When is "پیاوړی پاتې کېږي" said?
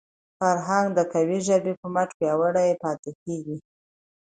2.19-3.57